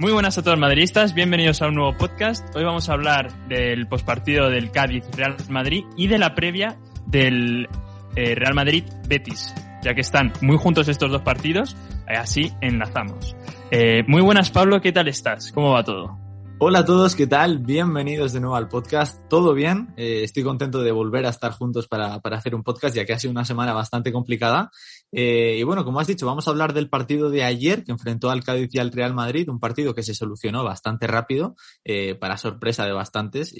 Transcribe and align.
Muy 0.00 0.12
buenas 0.12 0.38
a 0.38 0.42
todos 0.42 0.58
madridistas, 0.58 1.12
bienvenidos 1.12 1.60
a 1.60 1.68
un 1.68 1.74
nuevo 1.74 1.94
podcast. 1.94 2.56
Hoy 2.56 2.64
vamos 2.64 2.88
a 2.88 2.94
hablar 2.94 3.30
del 3.48 3.86
pospartido 3.86 4.48
del 4.48 4.70
Cádiz 4.70 5.04
Real 5.14 5.36
Madrid 5.50 5.84
y 5.94 6.08
de 6.08 6.16
la 6.16 6.34
previa 6.34 6.78
del 7.04 7.68
eh, 8.16 8.34
Real 8.34 8.54
Madrid 8.54 8.84
Betis, 9.06 9.54
ya 9.82 9.92
que 9.92 10.00
están 10.00 10.32
muy 10.40 10.56
juntos 10.56 10.88
estos 10.88 11.10
dos 11.10 11.20
partidos, 11.20 11.76
eh, 12.08 12.16
así 12.16 12.50
enlazamos. 12.62 13.36
Eh, 13.70 14.02
muy 14.06 14.22
buenas 14.22 14.50
Pablo, 14.50 14.80
¿qué 14.80 14.90
tal 14.90 15.06
estás? 15.06 15.52
¿Cómo 15.52 15.72
va 15.72 15.84
todo? 15.84 16.18
Hola 16.62 16.80
a 16.80 16.84
todos, 16.84 17.16
¿qué 17.16 17.26
tal? 17.26 17.60
Bienvenidos 17.60 18.34
de 18.34 18.40
nuevo 18.40 18.54
al 18.54 18.68
podcast. 18.68 19.26
¿Todo 19.30 19.54
bien? 19.54 19.94
Eh, 19.96 20.24
estoy 20.24 20.42
contento 20.42 20.82
de 20.82 20.92
volver 20.92 21.24
a 21.24 21.30
estar 21.30 21.52
juntos 21.52 21.88
para, 21.88 22.20
para, 22.20 22.36
hacer 22.36 22.54
un 22.54 22.62
podcast, 22.62 22.94
ya 22.94 23.06
que 23.06 23.14
ha 23.14 23.18
sido 23.18 23.30
una 23.30 23.46
semana 23.46 23.72
bastante 23.72 24.12
complicada. 24.12 24.70
Eh, 25.10 25.56
y 25.58 25.62
bueno, 25.62 25.86
como 25.86 26.00
has 26.00 26.06
dicho, 26.06 26.26
vamos 26.26 26.46
a 26.46 26.50
hablar 26.50 26.74
del 26.74 26.90
partido 26.90 27.30
de 27.30 27.44
ayer 27.44 27.82
que 27.82 27.92
enfrentó 27.92 28.28
al 28.28 28.44
Cádiz 28.44 28.68
y 28.74 28.78
al 28.78 28.92
Real 28.92 29.14
Madrid, 29.14 29.48
un 29.48 29.58
partido 29.58 29.94
que 29.94 30.02
se 30.02 30.14
solucionó 30.14 30.62
bastante 30.62 31.06
rápido, 31.06 31.56
eh, 31.82 32.14
para 32.14 32.36
sorpresa 32.36 32.84
de 32.84 32.92
bastantes, 32.92 33.54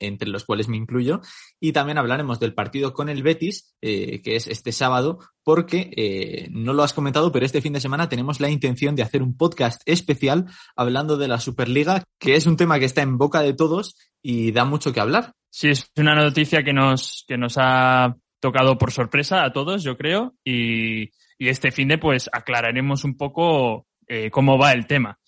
entre 0.00 0.30
los 0.30 0.46
cuales 0.46 0.68
me 0.68 0.78
incluyo. 0.78 1.20
Y 1.60 1.72
también 1.72 1.98
hablaremos 1.98 2.40
del 2.40 2.54
partido 2.54 2.94
con 2.94 3.10
el 3.10 3.22
Betis, 3.22 3.76
que 3.82 4.22
es 4.24 4.46
este 4.46 4.72
sábado, 4.72 5.18
porque 5.46 5.92
eh, 5.96 6.48
no 6.50 6.72
lo 6.72 6.82
has 6.82 6.92
comentado, 6.92 7.30
pero 7.30 7.46
este 7.46 7.60
fin 7.60 7.72
de 7.72 7.78
semana 7.78 8.08
tenemos 8.08 8.40
la 8.40 8.50
intención 8.50 8.96
de 8.96 9.04
hacer 9.04 9.22
un 9.22 9.36
podcast 9.36 9.80
especial 9.86 10.46
hablando 10.74 11.16
de 11.16 11.28
la 11.28 11.38
Superliga, 11.38 12.02
que 12.18 12.34
es 12.34 12.46
un 12.46 12.56
tema 12.56 12.80
que 12.80 12.84
está 12.84 13.02
en 13.02 13.16
boca 13.16 13.42
de 13.42 13.54
todos 13.54 13.94
y 14.20 14.50
da 14.50 14.64
mucho 14.64 14.92
que 14.92 14.98
hablar. 14.98 15.34
Sí, 15.48 15.68
es 15.68 15.88
una 15.96 16.16
noticia 16.16 16.64
que 16.64 16.72
nos, 16.72 17.24
que 17.28 17.38
nos 17.38 17.58
ha 17.58 18.16
tocado 18.40 18.76
por 18.76 18.90
sorpresa 18.90 19.44
a 19.44 19.52
todos, 19.52 19.84
yo 19.84 19.96
creo, 19.96 20.34
y, 20.42 21.10
y 21.38 21.48
este 21.48 21.70
fin 21.70 21.86
de 21.86 21.98
pues 21.98 22.28
aclararemos 22.32 23.04
un 23.04 23.16
poco 23.16 23.86
eh, 24.08 24.32
cómo 24.32 24.58
va 24.58 24.72
el 24.72 24.88
tema. 24.88 25.20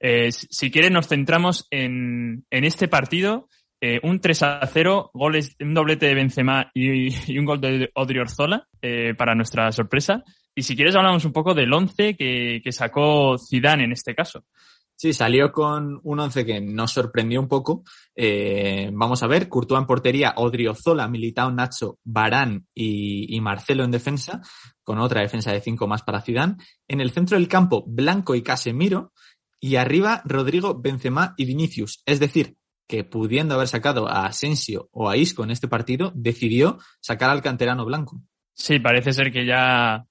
Eh, 0.00 0.32
si 0.32 0.70
quieren, 0.70 0.94
nos 0.94 1.08
centramos 1.08 1.66
en, 1.70 2.46
en 2.48 2.64
este 2.64 2.88
partido. 2.88 3.50
Eh, 3.80 4.00
un 4.02 4.20
3 4.20 4.42
a 4.42 4.66
0, 4.66 5.10
goles, 5.12 5.54
un 5.60 5.74
doblete 5.74 6.06
de 6.06 6.14
Benzema 6.14 6.70
y, 6.74 7.38
un 7.38 7.44
gol 7.44 7.60
de 7.60 7.90
Odriozola, 7.94 8.66
eh, 8.80 9.14
para 9.14 9.34
nuestra 9.34 9.70
sorpresa. 9.72 10.22
Y 10.54 10.62
si 10.62 10.74
quieres 10.74 10.96
hablamos 10.96 11.24
un 11.24 11.32
poco 11.32 11.54
del 11.54 11.72
11 11.72 12.16
que, 12.16 12.60
que 12.64 12.72
sacó 12.72 13.36
Zidane 13.38 13.84
en 13.84 13.92
este 13.92 14.14
caso. 14.14 14.44
Sí, 14.98 15.12
salió 15.12 15.52
con 15.52 16.00
un 16.04 16.20
once 16.20 16.46
que 16.46 16.58
nos 16.58 16.90
sorprendió 16.92 17.38
un 17.38 17.48
poco. 17.48 17.84
Eh, 18.14 18.88
vamos 18.94 19.22
a 19.22 19.26
ver, 19.26 19.46
Courtois 19.46 19.78
en 19.78 19.86
portería, 19.86 20.32
Odriozola, 20.36 21.06
Militao, 21.06 21.50
Nacho, 21.50 21.98
Barán 22.02 22.66
y, 22.74 23.38
Marcelo 23.42 23.84
en 23.84 23.90
defensa, 23.90 24.40
con 24.82 24.98
otra 24.98 25.20
defensa 25.20 25.52
de 25.52 25.60
cinco 25.60 25.86
más 25.86 26.02
para 26.02 26.22
Zidane. 26.22 26.56
En 26.88 27.02
el 27.02 27.10
centro 27.10 27.36
del 27.36 27.46
campo, 27.46 27.84
Blanco 27.86 28.34
y 28.34 28.42
Casemiro. 28.42 29.12
Y 29.60 29.76
arriba, 29.76 30.22
Rodrigo, 30.24 30.80
Benzema 30.80 31.34
y 31.36 31.44
Vinicius. 31.44 32.02
Es 32.06 32.18
decir, 32.18 32.56
que 32.86 33.04
pudiendo 33.04 33.54
haber 33.54 33.68
sacado 33.68 34.08
a 34.08 34.26
Asensio 34.26 34.88
o 34.92 35.08
a 35.08 35.16
Isco 35.16 35.44
en 35.44 35.50
este 35.50 35.68
partido, 35.68 36.12
decidió 36.14 36.78
sacar 37.00 37.30
al 37.30 37.42
canterano 37.42 37.84
blanco. 37.84 38.20
Sí, 38.54 38.78
parece 38.78 39.12
ser 39.12 39.32
que 39.32 39.44
ya, 39.44 40.04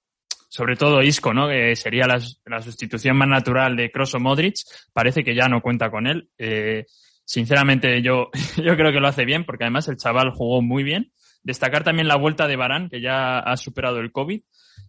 sobre 0.49 0.75
todo 0.75 1.01
Isco, 1.01 1.33
¿no? 1.33 1.47
Que 1.47 1.75
sería 1.75 2.05
la, 2.05 2.61
sustitución 2.61 3.17
más 3.17 3.27
natural 3.27 3.75
de 3.75 3.91
Kroos 3.91 4.13
o 4.13 4.19
Modric, 4.19 4.55
parece 4.93 5.23
que 5.23 5.35
ya 5.35 5.47
no 5.47 5.61
cuenta 5.61 5.89
con 5.89 6.05
él. 6.05 6.29
Eh, 6.37 6.85
sinceramente, 7.23 8.01
yo, 8.01 8.29
yo 8.57 8.75
creo 8.75 8.91
que 8.91 8.99
lo 8.99 9.07
hace 9.07 9.25
bien, 9.25 9.45
porque 9.45 9.63
además 9.63 9.87
el 9.87 9.97
chaval 9.97 10.31
jugó 10.31 10.61
muy 10.61 10.83
bien. 10.83 11.11
Destacar 11.43 11.83
también 11.83 12.07
la 12.07 12.17
vuelta 12.17 12.47
de 12.47 12.55
Barán, 12.55 12.89
que 12.89 13.01
ya 13.01 13.39
ha 13.39 13.55
superado 13.57 13.99
el 13.99 14.11
COVID. 14.11 14.41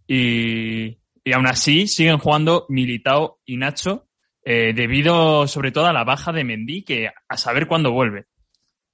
Y, 0.06 0.98
y 1.24 1.32
aún 1.32 1.46
así 1.46 1.86
siguen 1.86 2.18
jugando 2.18 2.66
Militao 2.68 3.40
y 3.44 3.56
Nacho, 3.56 4.05
eh, 4.48 4.72
debido 4.72 5.48
sobre 5.48 5.72
todo 5.72 5.86
a 5.86 5.92
la 5.92 6.04
baja 6.04 6.30
de 6.30 6.44
Mendy, 6.44 6.84
que 6.84 7.10
a 7.28 7.36
saber 7.36 7.66
cuándo 7.66 7.90
vuelve. 7.90 8.26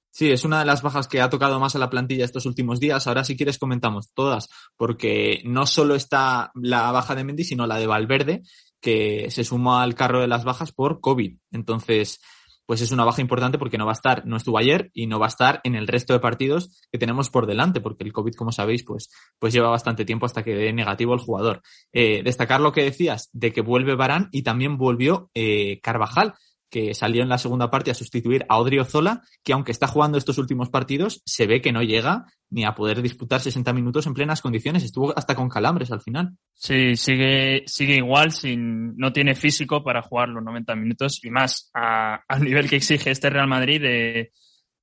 Sí, 0.09 0.31
es 0.31 0.45
una 0.45 0.57
de 0.57 0.65
las 0.65 0.81
bajas 0.81 1.07
que 1.07 1.21
ha 1.21 1.29
tocado 1.29 1.59
más 1.59 1.75
a 1.75 1.79
la 1.79 1.91
plantilla 1.91 2.25
estos 2.25 2.47
últimos 2.47 2.79
días. 2.79 3.05
Ahora, 3.05 3.23
si 3.23 3.37
quieres, 3.37 3.59
comentamos 3.59 4.11
todas, 4.15 4.49
porque 4.77 5.43
no 5.45 5.67
solo 5.67 5.93
está 5.93 6.51
la 6.55 6.91
baja 6.91 7.13
de 7.13 7.23
Mendy, 7.23 7.43
sino 7.43 7.67
la 7.67 7.77
de 7.77 7.85
Valverde, 7.85 8.41
que 8.81 9.29
se 9.29 9.43
sumó 9.43 9.77
al 9.77 9.93
carro 9.93 10.21
de 10.21 10.27
las 10.27 10.43
bajas 10.43 10.71
por 10.71 10.99
COVID. 11.01 11.37
Entonces, 11.51 12.19
pues 12.65 12.81
es 12.81 12.91
una 12.91 13.03
baja 13.03 13.21
importante 13.21 13.57
porque 13.57 13.77
no 13.77 13.85
va 13.85 13.91
a 13.91 13.93
estar, 13.93 14.25
no 14.25 14.37
estuvo 14.37 14.57
ayer 14.57 14.89
y 14.93 15.07
no 15.07 15.19
va 15.19 15.25
a 15.25 15.29
estar 15.29 15.61
en 15.63 15.75
el 15.75 15.87
resto 15.87 16.13
de 16.13 16.19
partidos 16.19 16.81
que 16.91 16.97
tenemos 16.97 17.29
por 17.29 17.45
delante, 17.45 17.81
porque 17.81 18.03
el 18.03 18.13
COVID, 18.13 18.33
como 18.35 18.51
sabéis, 18.51 18.83
pues, 18.83 19.09
pues 19.39 19.53
lleva 19.53 19.69
bastante 19.69 20.05
tiempo 20.05 20.25
hasta 20.25 20.43
que 20.43 20.55
dé 20.55 20.73
negativo 20.73 21.13
el 21.13 21.19
jugador. 21.19 21.61
Eh, 21.91 22.21
destacar 22.23 22.61
lo 22.61 22.71
que 22.71 22.83
decías 22.83 23.29
de 23.33 23.51
que 23.51 23.61
vuelve 23.61 23.95
Barán 23.95 24.29
y 24.31 24.43
también 24.43 24.77
volvió 24.77 25.29
eh, 25.33 25.79
Carvajal, 25.81 26.33
que 26.73 26.95
salió 26.95 27.21
en 27.21 27.29
la 27.29 27.37
segunda 27.37 27.69
parte 27.69 27.91
a 27.91 27.93
sustituir 27.93 28.47
a 28.49 28.57
Odriozola, 28.57 29.21
que 29.43 29.53
aunque 29.53 29.71
está 29.71 29.85
jugando 29.85 30.17
estos 30.17 30.39
últimos 30.39 30.69
partidos, 30.71 31.21
se 31.23 31.45
ve 31.45 31.61
que 31.61 31.71
no 31.71 31.83
llega 31.83 32.25
ni 32.53 32.63
a 32.65 32.75
poder 32.75 33.01
disputar 33.01 33.41
60 33.41 33.73
minutos 33.73 34.05
en 34.05 34.13
plenas 34.13 34.41
condiciones. 34.41 34.83
Estuvo 34.83 35.17
hasta 35.17 35.35
con 35.35 35.49
calambres 35.49 35.91
al 35.91 36.01
final. 36.01 36.29
Sí, 36.53 36.95
sigue, 36.95 37.63
sigue 37.65 37.95
igual, 37.95 38.31
sin, 38.31 38.95
no 38.95 39.11
tiene 39.11 39.33
físico 39.33 39.83
para 39.83 40.03
jugar 40.03 40.29
los 40.29 40.43
90 40.43 40.75
minutos 40.75 41.19
y 41.23 41.31
más 41.31 41.71
al 41.73 42.43
nivel 42.43 42.69
que 42.69 42.75
exige 42.75 43.09
este 43.09 43.31
Real 43.31 43.47
Madrid 43.47 43.81
de, 43.81 44.31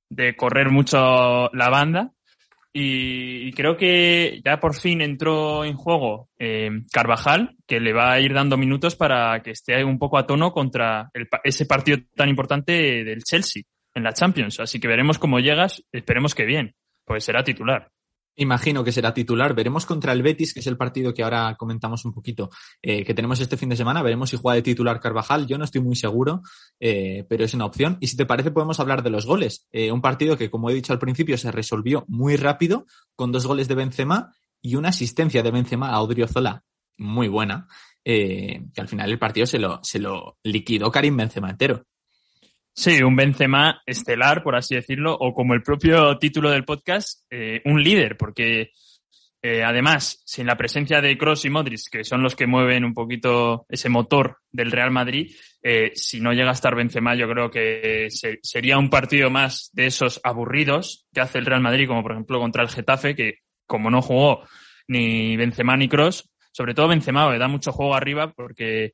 de 0.09 0.35
correr 0.35 0.69
mucho 0.69 1.49
la 1.53 1.69
banda. 1.69 2.11
Y, 2.73 3.47
y, 3.49 3.51
creo 3.51 3.75
que 3.75 4.41
ya 4.45 4.57
por 4.61 4.75
fin 4.75 5.01
entró 5.01 5.65
en 5.65 5.75
juego 5.75 6.29
eh, 6.39 6.69
Carvajal, 6.89 7.57
que 7.67 7.81
le 7.81 7.91
va 7.91 8.13
a 8.13 8.19
ir 8.21 8.33
dando 8.33 8.55
minutos 8.55 8.95
para 8.95 9.41
que 9.41 9.51
esté 9.51 9.83
un 9.83 9.99
poco 9.99 10.17
a 10.17 10.25
tono 10.25 10.53
contra 10.53 11.09
el, 11.13 11.27
ese 11.43 11.65
partido 11.65 11.97
tan 12.15 12.29
importante 12.29 13.03
del 13.03 13.23
Chelsea 13.23 13.63
en 13.93 14.03
la 14.03 14.13
Champions. 14.13 14.61
Así 14.61 14.79
que 14.79 14.87
veremos 14.87 15.19
cómo 15.19 15.39
llegas, 15.39 15.83
esperemos 15.91 16.33
que 16.33 16.45
bien, 16.45 16.73
pues 17.11 17.25
será 17.25 17.43
titular. 17.43 17.91
Imagino 18.37 18.85
que 18.85 18.93
será 18.93 19.13
titular. 19.13 19.53
Veremos 19.53 19.85
contra 19.85 20.13
el 20.13 20.23
Betis, 20.23 20.53
que 20.53 20.61
es 20.61 20.67
el 20.67 20.77
partido 20.77 21.13
que 21.13 21.23
ahora 21.23 21.57
comentamos 21.59 22.05
un 22.05 22.13
poquito, 22.13 22.49
eh, 22.81 23.03
que 23.03 23.13
tenemos 23.13 23.41
este 23.41 23.57
fin 23.57 23.67
de 23.67 23.75
semana. 23.75 24.01
Veremos 24.01 24.29
si 24.29 24.37
juega 24.37 24.55
de 24.55 24.61
titular 24.61 25.01
Carvajal. 25.01 25.45
Yo 25.45 25.57
no 25.57 25.65
estoy 25.65 25.81
muy 25.81 25.97
seguro, 25.97 26.41
eh, 26.79 27.25
pero 27.27 27.43
es 27.43 27.53
una 27.53 27.65
opción. 27.65 27.97
Y 27.99 28.07
si 28.07 28.15
te 28.15 28.25
parece, 28.25 28.51
podemos 28.51 28.79
hablar 28.79 29.03
de 29.03 29.09
los 29.09 29.25
goles. 29.25 29.67
Eh, 29.73 29.91
un 29.91 29.99
partido 29.99 30.37
que, 30.37 30.49
como 30.49 30.69
he 30.69 30.73
dicho 30.73 30.93
al 30.93 30.99
principio, 30.99 31.37
se 31.37 31.51
resolvió 31.51 32.05
muy 32.07 32.37
rápido, 32.37 32.85
con 33.17 33.33
dos 33.33 33.45
goles 33.45 33.67
de 33.67 33.75
Benzema 33.75 34.33
y 34.61 34.75
una 34.75 34.87
asistencia 34.89 35.43
de 35.43 35.51
Benzema 35.51 35.89
a 35.89 36.01
Odriozola 36.01 36.63
muy 36.97 37.27
buena, 37.27 37.67
que 38.05 38.71
al 38.77 38.87
final 38.87 39.11
el 39.11 39.19
partido 39.19 39.45
se 39.45 39.59
lo, 39.59 39.81
se 39.83 39.99
lo 39.99 40.37
liquidó 40.43 40.89
Karim 40.89 41.17
Benzema 41.17 41.49
entero. 41.49 41.83
Sí, 42.73 43.01
un 43.03 43.15
Benzema 43.15 43.81
estelar, 43.85 44.43
por 44.43 44.55
así 44.55 44.75
decirlo, 44.75 45.15
o 45.19 45.33
como 45.33 45.53
el 45.53 45.61
propio 45.61 46.17
título 46.17 46.49
del 46.49 46.63
podcast, 46.63 47.25
eh, 47.29 47.61
un 47.65 47.83
líder, 47.83 48.17
porque 48.17 48.71
eh, 49.43 49.63
además, 49.63 50.21
sin 50.25 50.45
la 50.45 50.55
presencia 50.55 51.01
de 51.01 51.17
Cross 51.17 51.45
y 51.45 51.49
Modric, 51.49 51.89
que 51.91 52.03
son 52.03 52.21
los 52.21 52.35
que 52.35 52.47
mueven 52.47 52.85
un 52.85 52.93
poquito 52.93 53.65
ese 53.69 53.89
motor 53.89 54.37
del 54.51 54.71
Real 54.71 54.91
Madrid, 54.91 55.35
eh, 55.63 55.91
si 55.95 56.21
no 56.21 56.31
llega 56.31 56.51
a 56.51 56.53
estar 56.53 56.75
Benzema, 56.75 57.15
yo 57.15 57.27
creo 57.27 57.49
que 57.49 58.07
se, 58.09 58.39
sería 58.43 58.77
un 58.77 58.89
partido 58.89 59.29
más 59.29 59.69
de 59.73 59.87
esos 59.87 60.21
aburridos 60.23 61.07
que 61.13 61.21
hace 61.21 61.39
el 61.39 61.45
Real 61.47 61.61
Madrid, 61.61 61.87
como 61.87 62.03
por 62.03 62.13
ejemplo 62.13 62.39
contra 62.39 62.63
el 62.63 62.69
Getafe, 62.69 63.15
que 63.15 63.39
como 63.65 63.89
no 63.89 64.01
jugó 64.01 64.43
ni 64.87 65.35
Benzema 65.37 65.75
ni 65.75 65.89
Cross, 65.89 66.29
sobre 66.51 66.73
todo 66.73 66.87
Benzema 66.87 67.31
le 67.31 67.39
da 67.39 67.47
mucho 67.47 67.71
juego 67.71 67.95
arriba 67.95 68.31
porque 68.33 68.93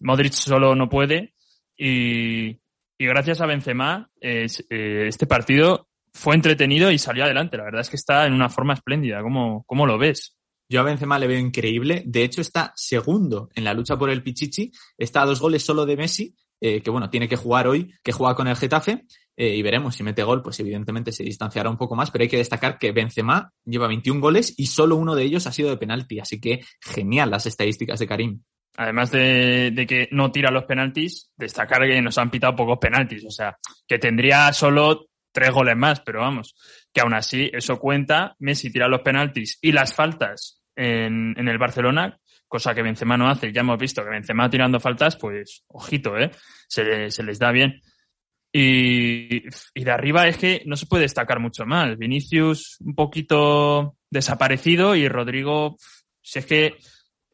Modric 0.00 0.32
solo 0.32 0.74
no 0.74 0.88
puede 0.88 1.34
y, 1.76 2.60
y 3.00 3.06
gracias 3.06 3.40
a 3.40 3.46
Benzema, 3.46 4.10
eh, 4.20 4.46
eh, 4.68 5.06
este 5.08 5.26
partido 5.26 5.88
fue 6.12 6.34
entretenido 6.34 6.90
y 6.90 6.98
salió 6.98 7.24
adelante. 7.24 7.56
La 7.56 7.64
verdad 7.64 7.80
es 7.80 7.88
que 7.88 7.96
está 7.96 8.26
en 8.26 8.34
una 8.34 8.50
forma 8.50 8.74
espléndida. 8.74 9.22
¿Cómo, 9.22 9.64
cómo 9.66 9.86
lo 9.86 9.96
ves? 9.96 10.36
Yo 10.68 10.80
a 10.80 10.82
Benzema 10.82 11.18
le 11.18 11.26
veo 11.26 11.38
increíble. 11.38 12.02
De 12.04 12.24
hecho, 12.24 12.42
está 12.42 12.74
segundo 12.76 13.48
en 13.54 13.64
la 13.64 13.72
lucha 13.72 13.96
por 13.96 14.10
el 14.10 14.22
Pichichi. 14.22 14.70
Está 14.98 15.22
a 15.22 15.24
dos 15.24 15.40
goles 15.40 15.62
solo 15.62 15.86
de 15.86 15.96
Messi, 15.96 16.36
eh, 16.60 16.82
que 16.82 16.90
bueno, 16.90 17.08
tiene 17.08 17.26
que 17.26 17.36
jugar 17.36 17.68
hoy, 17.68 17.90
que 18.02 18.12
juega 18.12 18.34
con 18.34 18.48
el 18.48 18.56
Getafe. 18.56 19.06
Y 19.34 19.62
veremos 19.62 19.96
si 19.96 20.02
mete 20.02 20.22
gol, 20.22 20.42
pues 20.42 20.60
evidentemente 20.60 21.10
se 21.10 21.24
distanciará 21.24 21.70
un 21.70 21.78
poco 21.78 21.96
más, 21.96 22.10
pero 22.10 22.24
hay 22.24 22.28
que 22.28 22.36
destacar 22.36 22.76
que 22.76 22.92
Benzema 22.92 23.50
lleva 23.64 23.88
21 23.88 24.20
goles 24.20 24.52
y 24.58 24.66
solo 24.66 24.96
uno 24.96 25.14
de 25.14 25.24
ellos 25.24 25.46
ha 25.46 25.52
sido 25.52 25.70
de 25.70 25.78
penalti. 25.78 26.20
Así 26.20 26.38
que 26.38 26.60
genial 26.82 27.30
las 27.30 27.46
estadísticas 27.46 27.98
de 27.98 28.06
Karim. 28.06 28.42
Además 28.76 29.10
de, 29.10 29.84
que 29.88 30.08
no 30.12 30.30
tira 30.30 30.50
los 30.50 30.64
penaltis, 30.64 31.32
destacar 31.36 31.82
que 31.82 32.00
nos 32.00 32.16
han 32.18 32.30
pitado 32.30 32.56
pocos 32.56 32.78
penaltis. 32.78 33.24
O 33.24 33.30
sea, 33.30 33.56
que 33.86 33.98
tendría 33.98 34.52
solo 34.52 35.08
tres 35.32 35.50
goles 35.50 35.76
más, 35.76 36.00
pero 36.00 36.20
vamos, 36.20 36.54
que 36.92 37.00
aún 37.00 37.14
así 37.14 37.50
eso 37.52 37.78
cuenta. 37.78 38.36
Messi 38.38 38.72
tira 38.72 38.88
los 38.88 39.02
penaltis 39.02 39.58
y 39.60 39.72
las 39.72 39.94
faltas 39.94 40.62
en, 40.76 41.34
en 41.38 41.48
el 41.48 41.58
Barcelona, 41.58 42.18
cosa 42.48 42.74
que 42.74 42.82
Benzema 42.82 43.16
no 43.16 43.28
hace. 43.28 43.52
Ya 43.52 43.60
hemos 43.60 43.78
visto 43.78 44.02
que 44.02 44.10
Benzema 44.10 44.48
tirando 44.48 44.80
faltas, 44.80 45.16
pues 45.16 45.64
ojito, 45.68 46.16
¿eh? 46.16 46.30
Se, 46.68 47.10
se 47.10 47.22
les 47.22 47.38
da 47.38 47.52
bien. 47.52 47.80
Y, 48.52 49.44
y 49.74 49.84
de 49.84 49.90
arriba 49.92 50.26
es 50.26 50.36
que 50.36 50.62
no 50.66 50.74
se 50.76 50.86
puede 50.86 51.02
destacar 51.02 51.38
mucho 51.38 51.66
más. 51.66 51.96
Vinicius 51.96 52.78
un 52.80 52.94
poquito 52.94 53.96
desaparecido 54.10 54.96
y 54.96 55.06
Rodrigo, 55.06 55.76
si 56.22 56.40
es 56.40 56.46
que 56.46 56.74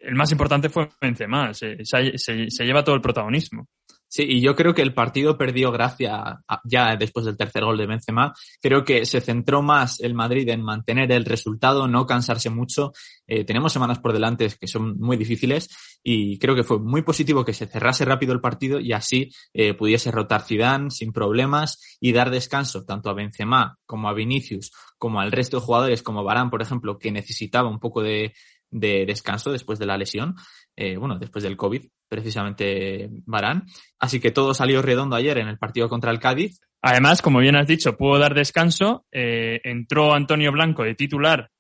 el 0.07 0.15
más 0.15 0.31
importante 0.31 0.69
fue 0.69 0.89
Benzema, 1.01 1.53
se, 1.53 1.85
se, 1.85 2.17
se, 2.17 2.65
lleva 2.65 2.85
todo 2.85 2.95
el 2.95 3.01
protagonismo. 3.01 3.67
Sí, 4.09 4.23
y 4.23 4.41
yo 4.41 4.55
creo 4.55 4.73
que 4.73 4.83
el 4.83 4.95
partido 4.95 5.37
perdió 5.37 5.73
gracia 5.73 6.39
ya 6.65 6.95
después 6.95 7.27
del 7.27 7.37
tercer 7.37 7.65
gol 7.65 7.77
de 7.77 7.87
Benzema. 7.87 8.33
Creo 8.63 8.85
que 8.85 9.05
se 9.05 9.21
centró 9.21 9.63
más 9.63 10.01
el 10.01 10.15
Madrid 10.15 10.49
en 10.49 10.63
mantener 10.63 11.11
el 11.11 11.25
resultado, 11.25 11.89
no 11.89 12.07
cansarse 12.07 12.49
mucho. 12.49 12.93
Eh, 13.27 13.45
tenemos 13.45 13.73
semanas 13.73 13.99
por 13.99 14.13
delante 14.13 14.49
que 14.61 14.69
son 14.69 14.97
muy 15.01 15.17
difíciles 15.17 15.69
y 16.05 16.39
creo 16.39 16.55
que 16.55 16.63
fue 16.63 16.79
muy 16.79 17.03
positivo 17.03 17.45
que 17.45 17.53
se 17.53 17.67
cerrase 17.67 18.05
rápido 18.05 18.33
el 18.33 18.41
partido 18.41 18.79
y 18.79 18.93
así 18.93 19.29
eh, 19.53 19.75
pudiese 19.75 20.13
rotar 20.13 20.43
Zidane 20.43 20.91
sin 20.91 21.13
problemas 21.13 21.99
y 22.01 22.13
dar 22.13 22.31
descanso 22.31 22.85
tanto 22.85 23.11
a 23.11 23.15
Benzema 23.15 23.77
como 23.87 24.09
a 24.09 24.15
Vinicius 24.15 24.71
como 24.99 25.21
al 25.21 25.33
resto 25.33 25.59
de 25.59 25.67
jugadores 25.67 26.03
como 26.03 26.25
Barán, 26.25 26.51
por 26.51 26.63
ejemplo, 26.63 26.99
que 26.99 27.13
necesitaba 27.13 27.69
un 27.69 27.79
poco 27.79 28.03
de, 28.03 28.33
de 28.79 29.07
descanso 29.07 29.51
después 29.51 29.79
de 29.79 29.87
la 29.87 29.97
lesión, 29.97 30.35
eh, 30.77 30.97
bueno, 30.97 31.19
después 31.19 31.43
del 31.43 31.57
COVID, 31.57 31.83
precisamente 32.09 33.09
Barán. 33.25 33.65
Así 33.99 34.21
que 34.21 34.31
todo 34.31 34.55
salió 34.55 34.83
redondo 34.83 35.17
ayer 35.17 35.39
en 35.39 35.49
el 35.49 35.59
partido 35.59 35.89
contra 35.89 36.11
el 36.11 36.21
Cádiz. 36.21 36.61
Además, 36.83 37.23
como 37.23 37.41
bien 37.41 37.57
has 37.57 37.67
dicho, 37.67 37.97
pudo 37.97 38.19
dar 38.19 38.35
descanso. 38.35 39.07
Eh, 39.11 39.61
entró 39.65 40.15
Antonio 40.15 40.53
Blanco 40.53 40.85
de 40.85 40.95
titular 40.95 41.51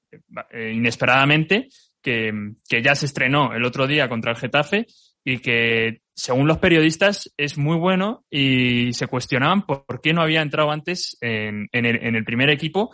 eh, 0.51 0.73
inesperadamente, 0.75 1.69
que, 2.03 2.31
que 2.69 2.83
ya 2.83 2.95
se 2.95 3.07
estrenó 3.07 3.55
el 3.55 3.65
otro 3.65 3.87
día 3.87 4.09
contra 4.09 4.33
el 4.33 4.39
Getafe 4.39 4.87
y 5.25 5.39
que, 5.39 6.03
según 6.15 6.47
los 6.47 6.59
periodistas, 6.59 7.33
es 7.37 7.59
muy 7.59 7.77
bueno 7.77 8.25
y 8.31 8.93
se 8.93 9.09
cuestionaban 9.09 9.67
por 9.67 10.01
qué 10.03 10.12
no 10.12 10.23
había 10.23 10.43
entrado 10.43 10.71
antes 10.71 11.17
en, 11.21 11.69
en, 11.73 11.87
el, 11.87 11.97
en 12.07 12.15
el 12.15 12.25
primer 12.25 12.51
equipo 12.51 12.91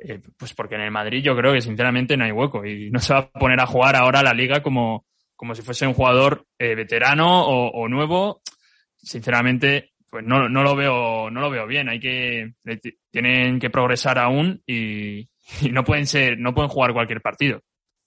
eh, 0.00 0.20
pues 0.36 0.54
porque 0.54 0.74
en 0.74 0.82
el 0.82 0.90
Madrid 0.90 1.22
yo 1.22 1.36
creo 1.36 1.52
que 1.52 1.60
sinceramente 1.60 2.16
no 2.16 2.24
hay 2.24 2.32
hueco 2.32 2.64
y 2.66 2.90
no 2.90 3.00
se 3.00 3.14
va 3.14 3.20
a 3.20 3.30
poner 3.30 3.60
a 3.60 3.66
jugar 3.66 3.96
ahora 3.96 4.22
la 4.22 4.34
liga 4.34 4.62
como, 4.62 5.06
como 5.34 5.54
si 5.54 5.62
fuese 5.62 5.86
un 5.86 5.94
jugador 5.94 6.46
eh, 6.58 6.74
veterano 6.74 7.44
o, 7.46 7.88
nuevo. 7.88 8.42
Sinceramente, 8.96 9.92
pues 10.10 10.24
no, 10.24 10.48
no, 10.48 10.62
lo 10.62 10.74
veo, 10.74 11.30
no 11.30 11.40
lo 11.40 11.50
veo 11.50 11.66
bien. 11.66 11.88
Hay 11.88 12.00
que, 12.00 12.52
tienen 13.10 13.58
que 13.58 13.70
progresar 13.70 14.18
aún 14.18 14.62
y, 14.66 15.28
y 15.60 15.70
no 15.70 15.84
pueden 15.84 16.06
ser, 16.06 16.38
no 16.38 16.54
pueden 16.54 16.70
jugar 16.70 16.92
cualquier 16.92 17.20
partido. 17.20 17.62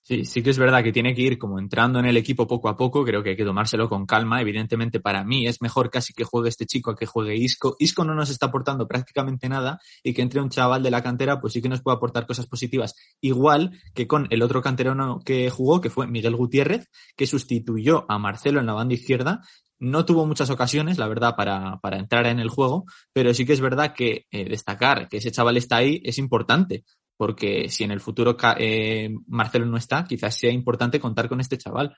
Sí, 0.10 0.26
sí 0.26 0.42
que 0.42 0.50
es 0.50 0.58
verdad 0.58 0.84
que 0.84 0.92
tiene 0.92 1.14
que 1.14 1.22
ir 1.22 1.38
como 1.38 1.60
entrando 1.60 2.00
en 2.00 2.06
el 2.08 2.18
equipo 2.18 2.48
poco 2.48 2.68
a 2.68 2.76
poco, 2.76 3.06
creo 3.06 3.22
que 3.22 3.30
hay 3.30 3.36
que 3.36 3.46
tomárselo 3.46 3.88
con 3.88 4.08
calma. 4.08 4.42
Evidentemente 4.42 5.00
para 5.00 5.24
mí 5.24 5.46
es 5.46 5.62
mejor 5.62 5.92
casi 5.92 6.14
que 6.14 6.24
juegue 6.24 6.50
este 6.50 6.66
chico 6.66 6.90
a 6.90 6.96
que 6.96 7.06
juegue 7.06 7.36
Isco. 7.36 7.76
Isco 7.78 8.04
no 8.04 8.16
nos 8.16 8.32
está 8.32 8.48
aportando 8.48 8.88
prácticamente 8.88 9.48
nada 9.48 9.80
y 10.02 10.16
que 10.16 10.24
entre 10.24 10.42
un 10.42 10.50
chaval 10.50 10.82
de 10.82 10.90
la 10.90 11.04
cantera 11.04 11.40
pues 11.40 11.54
sí 11.54 11.62
que 11.62 11.70
nos 11.70 11.84
puede 11.84 11.98
aportar 11.98 12.26
cosas 12.26 12.48
positivas. 12.48 12.96
Igual 13.22 13.80
que 13.94 14.08
con 14.08 14.26
el 14.32 14.42
otro 14.42 14.64
canterano 14.64 15.20
que 15.24 15.52
jugó, 15.52 15.80
que 15.80 15.92
fue 15.92 16.08
Miguel 16.08 16.36
Gutiérrez, 16.36 16.90
que 17.16 17.28
sustituyó 17.28 18.08
a 18.10 18.18
Marcelo 18.18 18.60
en 18.60 18.66
la 18.66 18.74
banda 18.74 18.96
izquierda 18.96 19.42
no 19.82 20.04
tuvo 20.04 20.26
muchas 20.26 20.50
ocasiones, 20.50 20.98
la 20.98 21.08
verdad, 21.08 21.36
para, 21.38 21.80
para, 21.82 22.00
entrar 22.00 22.26
en 22.26 22.40
el 22.40 22.50
juego, 22.50 22.84
pero 23.14 23.34
sí 23.34 23.46
que 23.46 23.54
es 23.54 23.62
verdad 23.62 23.94
que 23.96 24.26
eh, 24.30 24.44
destacar 24.44 25.08
que 25.08 25.18
ese 25.18 25.32
chaval 25.32 25.56
está 25.56 25.78
ahí 25.78 26.02
es 26.04 26.18
importante, 26.18 26.84
porque 27.20 27.68
si 27.68 27.84
en 27.84 27.92
el 27.92 28.00
futuro 28.00 28.38
eh, 28.58 29.10
Marcelo 29.28 29.66
no 29.66 29.76
está, 29.76 30.06
quizás 30.06 30.34
sea 30.34 30.52
importante 30.52 31.02
contar 31.02 31.28
con 31.28 31.42
este 31.42 31.58
chaval. 31.58 31.98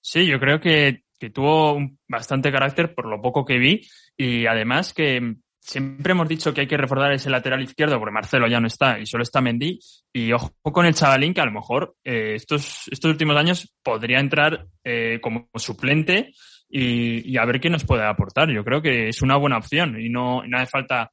Sí, 0.00 0.24
yo 0.24 0.38
creo 0.38 0.60
que, 0.60 1.02
que 1.18 1.30
tuvo 1.30 1.80
bastante 2.06 2.52
carácter 2.52 2.94
por 2.94 3.08
lo 3.08 3.20
poco 3.20 3.44
que 3.44 3.58
vi 3.58 3.80
y 4.16 4.46
además 4.46 4.94
que 4.94 5.34
siempre 5.58 6.12
hemos 6.12 6.28
dicho 6.28 6.54
que 6.54 6.60
hay 6.60 6.68
que 6.68 6.76
reforzar 6.76 7.10
ese 7.10 7.28
lateral 7.28 7.64
izquierdo 7.64 7.98
porque 7.98 8.12
Marcelo 8.12 8.46
ya 8.46 8.60
no 8.60 8.68
está 8.68 9.00
y 9.00 9.06
solo 9.06 9.24
está 9.24 9.40
Mendy 9.40 9.80
y 10.12 10.32
ojo 10.32 10.52
con 10.62 10.86
el 10.86 10.94
chavalín 10.94 11.34
que 11.34 11.40
a 11.40 11.46
lo 11.46 11.52
mejor 11.52 11.96
eh, 12.04 12.34
estos, 12.36 12.86
estos 12.92 13.10
últimos 13.10 13.36
años 13.36 13.74
podría 13.82 14.20
entrar 14.20 14.64
eh, 14.84 15.18
como 15.20 15.48
suplente 15.56 16.30
y, 16.68 17.32
y, 17.32 17.36
a 17.36 17.44
ver 17.46 17.60
qué 17.60 17.68
nos 17.68 17.84
puede 17.84 18.06
aportar. 18.06 18.48
Yo 18.50 18.64
creo 18.64 18.80
que 18.80 19.08
es 19.08 19.22
una 19.22 19.36
buena 19.36 19.58
opción 19.58 20.00
y 20.00 20.08
no, 20.08 20.44
no 20.46 20.56
hace 20.56 20.66
falta 20.70 21.10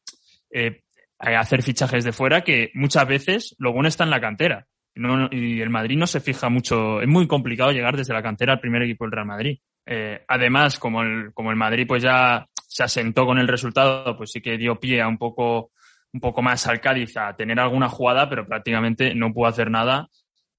hacer 1.21 1.61
fichajes 1.61 2.03
de 2.03 2.11
fuera 2.11 2.41
que 2.41 2.71
muchas 2.73 3.07
veces 3.07 3.55
lo 3.59 3.71
bueno 3.71 3.87
está 3.87 4.03
en 4.03 4.09
la 4.09 4.21
cantera. 4.21 4.67
No, 4.93 5.29
y 5.31 5.61
el 5.61 5.69
Madrid 5.69 5.97
no 5.97 6.05
se 6.05 6.19
fija 6.19 6.49
mucho, 6.49 7.01
es 7.01 7.07
muy 7.07 7.25
complicado 7.25 7.71
llegar 7.71 7.95
desde 7.95 8.13
la 8.13 8.21
cantera 8.21 8.53
al 8.53 8.59
primer 8.59 8.81
equipo 8.81 9.05
del 9.05 9.13
Real 9.13 9.27
Madrid. 9.27 9.59
Eh, 9.85 10.23
además, 10.27 10.77
como 10.79 11.01
el, 11.01 11.33
como 11.33 11.49
el 11.49 11.55
Madrid 11.55 11.85
pues 11.87 12.03
ya 12.03 12.45
se 12.67 12.83
asentó 12.83 13.25
con 13.25 13.37
el 13.37 13.47
resultado, 13.47 14.17
pues 14.17 14.31
sí 14.31 14.41
que 14.41 14.57
dio 14.57 14.79
pie 14.79 15.01
a 15.01 15.07
un 15.07 15.17
poco, 15.17 15.71
un 16.11 16.19
poco 16.19 16.41
más 16.41 16.67
al 16.67 16.81
Cádiz 16.81 17.15
a 17.15 17.33
tener 17.35 17.59
alguna 17.59 17.87
jugada, 17.87 18.27
pero 18.29 18.45
prácticamente 18.45 19.15
no 19.15 19.31
pudo 19.33 19.47
hacer 19.47 19.71
nada. 19.71 20.09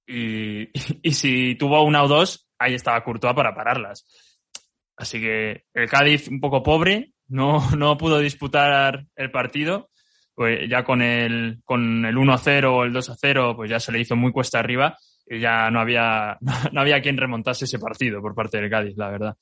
Y, 0.07 0.71
y 1.03 1.13
si 1.13 1.55
tuvo 1.57 1.83
una 1.83 2.03
o 2.03 2.09
dos, 2.09 2.49
ahí 2.59 2.75
estaba 2.75 3.05
Courtois 3.05 3.35
para 3.35 3.55
pararlas. 3.55 4.07
Así 4.97 5.21
que 5.21 5.65
el 5.75 5.91
Cádiz 5.91 6.29
un 6.29 6.41
poco 6.41 6.63
pobre, 6.63 7.13
no, 7.29 7.59
no 7.77 7.99
pudo 7.99 8.19
disputar 8.19 9.05
el 9.15 9.31
partido 9.31 9.91
pues 10.35 10.69
ya 10.69 10.85
con 10.85 11.03
el, 11.03 11.61
con 11.65 12.05
el 12.05 12.17
1-0 12.17 12.65
o 12.65 12.85
el 12.85 12.93
2-0, 12.93 13.57
pues 13.57 13.71
ya 13.71 13.81
se 13.81 13.93
le 13.93 14.01
hizo 14.01 14.17
muy 14.17 14.33
cuesta 14.33 14.59
arriba 14.59 14.97
y 15.27 15.41
ya 15.41 15.71
no 15.71 15.81
había, 15.81 16.39
no 16.73 16.81
había 16.81 17.01
quien 17.01 17.17
remontase 17.17 17.65
ese 17.65 17.79
partido 17.79 18.21
por 18.21 18.35
parte 18.35 18.61
del 18.61 18.71
Cádiz, 18.71 18.97
la 18.97 19.11
verdad. 19.11 19.37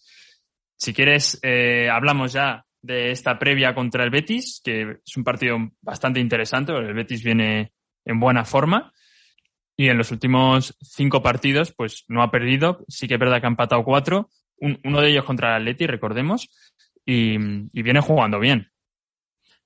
Si 0.76 0.94
quieres, 0.94 1.38
eh, 1.42 1.88
hablamos 1.90 2.32
ya 2.32 2.64
de 2.82 3.10
esta 3.10 3.38
previa 3.38 3.74
contra 3.74 4.04
el 4.04 4.10
Betis, 4.10 4.60
que 4.64 4.98
es 5.04 5.16
un 5.16 5.24
partido 5.24 5.58
bastante 5.82 6.20
interesante, 6.20 6.72
el 6.72 6.94
Betis 6.94 7.22
viene 7.22 7.72
en 8.04 8.18
buena 8.18 8.44
forma. 8.44 8.92
Y 9.76 9.88
en 9.88 9.96
los 9.96 10.10
últimos 10.10 10.76
cinco 10.82 11.22
partidos, 11.22 11.72
pues 11.72 12.04
no 12.08 12.22
ha 12.22 12.30
perdido. 12.30 12.84
Sí 12.88 13.08
que 13.08 13.14
es 13.14 13.20
verdad 13.20 13.40
que 13.40 13.46
ha 13.46 13.50
empatado 13.50 13.82
cuatro. 13.82 14.28
uno 14.58 15.00
de 15.00 15.08
ellos 15.08 15.24
contra 15.24 15.56
el 15.56 15.62
Atleti, 15.62 15.86
recordemos. 15.86 16.50
Y 17.06 17.38
viene 17.38 18.00
jugando 18.00 18.38
bien. 18.38 18.70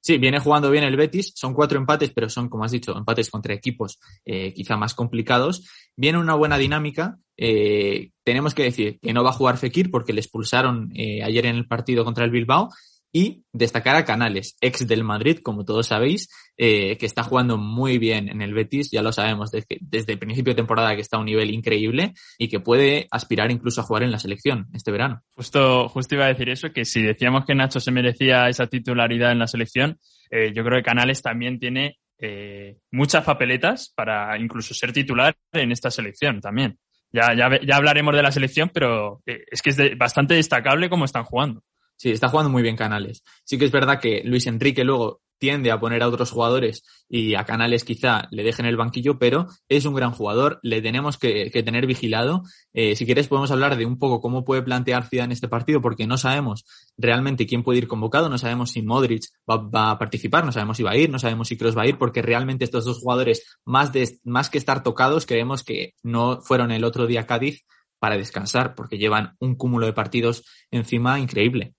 Sí, 0.04 0.18
viene 0.18 0.38
jugando 0.38 0.70
bien 0.70 0.84
el 0.84 0.98
Betis, 0.98 1.32
son 1.34 1.54
cuatro 1.54 1.78
empates, 1.78 2.10
pero 2.10 2.28
son, 2.28 2.50
como 2.50 2.62
has 2.62 2.72
dicho, 2.72 2.94
empates 2.94 3.30
contra 3.30 3.54
equipos 3.54 3.98
eh, 4.26 4.52
quizá 4.52 4.76
más 4.76 4.92
complicados. 4.92 5.66
Viene 5.96 6.18
una 6.18 6.34
buena 6.34 6.58
dinámica. 6.58 7.16
Eh, 7.38 8.10
tenemos 8.22 8.52
que 8.52 8.64
decir 8.64 8.98
que 9.00 9.14
no 9.14 9.24
va 9.24 9.30
a 9.30 9.32
jugar 9.32 9.56
Fekir 9.56 9.90
porque 9.90 10.12
le 10.12 10.20
expulsaron 10.20 10.92
eh, 10.94 11.22
ayer 11.22 11.46
en 11.46 11.56
el 11.56 11.66
partido 11.66 12.04
contra 12.04 12.26
el 12.26 12.30
Bilbao 12.30 12.68
y 13.16 13.44
destacar 13.52 13.94
a 13.94 14.04
Canales, 14.04 14.56
ex 14.60 14.88
del 14.88 15.04
Madrid, 15.04 15.38
como 15.40 15.64
todos 15.64 15.86
sabéis, 15.86 16.28
eh, 16.56 16.98
que 16.98 17.06
está 17.06 17.22
jugando 17.22 17.56
muy 17.56 17.98
bien 17.98 18.28
en 18.28 18.42
el 18.42 18.52
Betis, 18.52 18.90
ya 18.90 19.02
lo 19.02 19.12
sabemos 19.12 19.52
desde, 19.52 19.78
desde 19.80 20.14
el 20.14 20.18
principio 20.18 20.52
de 20.52 20.56
temporada 20.56 20.96
que 20.96 21.00
está 21.00 21.16
a 21.16 21.20
un 21.20 21.26
nivel 21.26 21.54
increíble 21.54 22.12
y 22.38 22.48
que 22.48 22.58
puede 22.58 23.06
aspirar 23.12 23.52
incluso 23.52 23.80
a 23.80 23.84
jugar 23.84 24.02
en 24.02 24.10
la 24.10 24.18
selección 24.18 24.66
este 24.72 24.90
verano. 24.90 25.22
Justo, 25.36 25.88
justo 25.88 26.16
iba 26.16 26.24
a 26.24 26.28
decir 26.28 26.48
eso, 26.48 26.72
que 26.72 26.84
si 26.84 27.02
decíamos 27.02 27.44
que 27.44 27.54
Nacho 27.54 27.78
se 27.78 27.92
merecía 27.92 28.48
esa 28.48 28.66
titularidad 28.66 29.30
en 29.30 29.38
la 29.38 29.46
selección, 29.46 29.96
eh, 30.28 30.52
yo 30.52 30.64
creo 30.64 30.80
que 30.80 30.84
Canales 30.84 31.22
también 31.22 31.60
tiene 31.60 31.98
eh, 32.18 32.78
muchas 32.90 33.24
papeletas 33.24 33.92
para 33.94 34.36
incluso 34.38 34.74
ser 34.74 34.92
titular 34.92 35.36
en 35.52 35.70
esta 35.70 35.88
selección 35.92 36.40
también. 36.40 36.78
Ya, 37.12 37.32
ya, 37.32 37.60
ya 37.64 37.76
hablaremos 37.76 38.12
de 38.16 38.22
la 38.24 38.32
selección, 38.32 38.72
pero 38.74 39.22
eh, 39.24 39.44
es 39.48 39.62
que 39.62 39.70
es 39.70 39.96
bastante 39.96 40.34
destacable 40.34 40.90
cómo 40.90 41.04
están 41.04 41.22
jugando. 41.22 41.62
Sí, 41.96 42.10
está 42.10 42.28
jugando 42.28 42.50
muy 42.50 42.62
bien 42.62 42.76
Canales. 42.76 43.22
Sí 43.44 43.58
que 43.58 43.64
es 43.64 43.72
verdad 43.72 44.00
que 44.00 44.22
Luis 44.24 44.46
Enrique 44.46 44.84
luego 44.84 45.22
tiende 45.38 45.70
a 45.70 45.80
poner 45.80 46.02
a 46.02 46.08
otros 46.08 46.30
jugadores 46.30 46.84
y 47.08 47.34
a 47.34 47.44
Canales 47.44 47.84
quizá 47.84 48.28
le 48.30 48.42
dejen 48.42 48.66
el 48.66 48.76
banquillo, 48.76 49.18
pero 49.18 49.46
es 49.68 49.84
un 49.84 49.94
gran 49.94 50.12
jugador, 50.12 50.58
le 50.62 50.80
tenemos 50.80 51.18
que, 51.18 51.50
que 51.50 51.62
tener 51.62 51.86
vigilado. 51.86 52.42
Eh, 52.72 52.96
si 52.96 53.04
quieres 53.04 53.28
podemos 53.28 53.50
hablar 53.50 53.76
de 53.76 53.84
un 53.84 53.98
poco 53.98 54.20
cómo 54.20 54.44
puede 54.44 54.62
plantear 54.62 55.06
Ciudad 55.06 55.26
en 55.26 55.32
este 55.32 55.48
partido, 55.48 55.80
porque 55.80 56.06
no 56.06 56.16
sabemos 56.16 56.64
realmente 56.96 57.46
quién 57.46 57.62
puede 57.62 57.78
ir 57.78 57.88
convocado, 57.88 58.28
no 58.28 58.38
sabemos 58.38 58.70
si 58.70 58.82
Modric 58.82 59.24
va, 59.48 59.58
va, 59.58 59.90
a 59.90 59.98
participar, 59.98 60.44
no 60.44 60.52
sabemos 60.52 60.78
si 60.78 60.82
va 60.82 60.92
a 60.92 60.96
ir, 60.96 61.10
no 61.10 61.18
sabemos 61.18 61.48
si 61.48 61.58
Kroos 61.58 61.76
va 61.76 61.82
a 61.82 61.88
ir, 61.88 61.98
porque 61.98 62.22
realmente 62.22 62.64
estos 62.64 62.84
dos 62.84 62.98
jugadores, 63.00 63.58
más, 63.64 63.92
de, 63.92 64.18
más 64.24 64.48
que 64.48 64.58
estar 64.58 64.82
tocados, 64.82 65.26
creemos 65.26 65.62
que 65.62 65.94
no 66.02 66.40
fueron 66.40 66.70
el 66.70 66.84
otro 66.84 67.06
día 67.06 67.20
a 67.20 67.26
Cádiz 67.26 67.64
para 67.98 68.16
descansar, 68.16 68.74
porque 68.74 68.98
llevan 68.98 69.36
un 69.40 69.56
cúmulo 69.56 69.86
de 69.86 69.92
partidos 69.92 70.44
encima 70.70 71.18
increíble. 71.20 71.74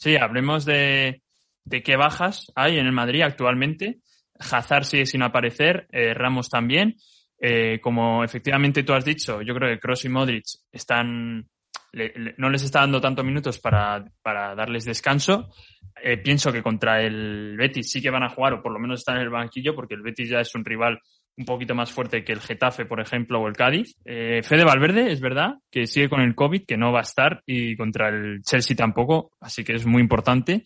Sí, 0.00 0.16
hablemos 0.16 0.64
de, 0.64 1.20
de 1.62 1.82
qué 1.82 1.96
bajas 1.96 2.50
hay 2.54 2.78
en 2.78 2.86
el 2.86 2.92
Madrid 2.92 3.20
actualmente. 3.20 4.00
Hazard 4.38 4.84
sigue 4.84 5.04
sin 5.04 5.22
aparecer, 5.22 5.88
eh, 5.92 6.14
Ramos 6.14 6.48
también. 6.48 6.96
Eh, 7.38 7.80
como 7.82 8.24
efectivamente 8.24 8.82
tú 8.82 8.94
has 8.94 9.04
dicho, 9.04 9.42
yo 9.42 9.54
creo 9.54 9.68
que 9.68 9.78
Kroos 9.78 10.06
y 10.06 10.08
Modric 10.08 10.44
están, 10.72 11.46
le, 11.92 12.34
no 12.38 12.48
les 12.48 12.62
está 12.62 12.80
dando 12.80 12.98
tantos 12.98 13.26
minutos 13.26 13.58
para, 13.58 14.02
para 14.22 14.54
darles 14.54 14.86
descanso. 14.86 15.50
Eh, 16.02 16.16
pienso 16.16 16.50
que 16.50 16.62
contra 16.62 17.02
el 17.02 17.56
Betis 17.58 17.92
sí 17.92 18.00
que 18.00 18.08
van 18.08 18.22
a 18.22 18.30
jugar, 18.30 18.54
o 18.54 18.62
por 18.62 18.72
lo 18.72 18.78
menos 18.78 19.00
están 19.00 19.16
en 19.16 19.22
el 19.24 19.30
banquillo, 19.30 19.74
porque 19.74 19.94
el 19.94 20.02
Betis 20.02 20.30
ya 20.30 20.40
es 20.40 20.54
un 20.54 20.64
rival 20.64 20.98
un 21.40 21.46
poquito 21.46 21.74
más 21.74 21.90
fuerte 21.90 22.22
que 22.22 22.32
el 22.32 22.40
Getafe, 22.40 22.84
por 22.84 23.00
ejemplo, 23.00 23.40
o 23.40 23.48
el 23.48 23.56
Cádiz. 23.56 23.96
Eh, 24.04 24.42
Fede 24.42 24.62
Valverde, 24.62 25.10
es 25.10 25.20
verdad, 25.20 25.54
que 25.70 25.86
sigue 25.86 26.10
con 26.10 26.20
el 26.20 26.34
COVID, 26.34 26.66
que 26.66 26.76
no 26.76 26.92
va 26.92 26.98
a 26.98 27.02
estar, 27.02 27.42
y 27.46 27.76
contra 27.76 28.10
el 28.10 28.42
Chelsea 28.42 28.76
tampoco, 28.76 29.32
así 29.40 29.64
que 29.64 29.74
es 29.74 29.86
muy 29.86 30.02
importante. 30.02 30.64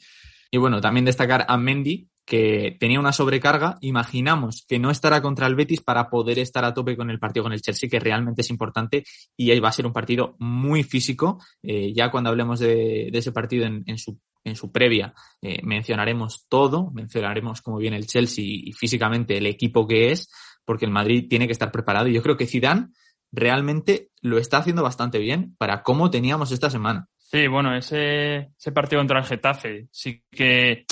Y 0.51 0.59
bueno, 0.59 0.81
también 0.81 1.05
destacar 1.05 1.47
a 1.49 1.57
Mendy, 1.57 2.09
que 2.25 2.77
tenía 2.81 2.99
una 2.99 3.13
sobrecarga, 3.13 3.77
imaginamos 3.83 4.65
que 4.67 4.79
no 4.79 4.91
estará 4.91 5.21
contra 5.21 5.47
el 5.47 5.55
Betis 5.55 5.81
para 5.81 6.09
poder 6.09 6.39
estar 6.39 6.65
a 6.65 6.73
tope 6.73 6.97
con 6.97 7.11
el 7.11 7.19
partido 7.19 7.45
con 7.45 7.53
el 7.53 7.61
Chelsea, 7.61 7.89
que 7.89 8.01
realmente 8.01 8.41
es 8.41 8.51
importante 8.51 9.05
y 9.37 9.51
ahí 9.51 9.61
va 9.61 9.69
a 9.69 9.73
ser 9.73 9.87
un 9.87 9.93
partido 9.93 10.35
muy 10.39 10.83
físico. 10.83 11.39
Eh, 11.63 11.93
ya 11.93 12.11
cuando 12.11 12.31
hablemos 12.31 12.61
de, 12.61 13.09
ese 13.13 13.33
partido 13.33 13.67
en, 13.67 13.99
su, 13.99 14.19
en 14.43 14.57
su 14.57 14.73
previa, 14.73 15.13
eh, 15.43 15.61
mencionaremos 15.63 16.47
todo, 16.49 16.91
mencionaremos 16.93 17.61
cómo 17.61 17.77
viene 17.77 17.97
el 17.97 18.07
Chelsea 18.07 18.45
y 18.45 18.73
físicamente 18.73 19.37
el 19.37 19.47
equipo 19.47 19.87
que 19.87 20.13
es, 20.13 20.31
porque 20.65 20.85
el 20.85 20.91
Madrid 20.91 21.27
tiene 21.29 21.47
que 21.47 21.53
estar 21.53 21.71
preparado 21.73 22.09
y 22.09 22.15
yo 22.15 22.23
creo 22.23 22.37
que 22.37 22.47
Zidane 22.47 22.89
realmente 23.33 24.11
lo 24.21 24.39
está 24.39 24.59
haciendo 24.59 24.83
bastante 24.83 25.19
bien 25.19 25.55
para 25.59 25.83
cómo 25.83 26.11
teníamos 26.11 26.53
esta 26.53 26.71
semana. 26.71 27.09
Sí, 27.19 27.49
bueno, 27.49 27.77
ese, 27.77 28.51
ese 28.57 28.73
partido 28.73 29.01
contra 29.01 29.19
el 29.19 29.25
Getafe 29.25 29.89
sí 29.91 30.23
que 30.31 30.87